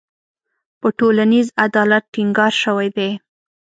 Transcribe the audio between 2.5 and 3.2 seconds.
شوی دی.